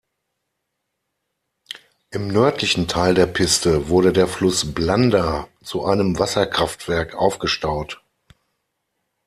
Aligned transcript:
Im 2.09 2.27
nördlichen 2.27 2.87
Teil 2.87 3.13
der 3.13 3.27
Piste 3.27 3.87
wurde 3.87 4.11
der 4.11 4.27
Fluss 4.27 4.73
Blanda 4.73 5.47
zu 5.63 5.85
einem 5.85 6.17
Wasserkraftwerk 6.17 7.13
aufgestaut. 7.13 8.01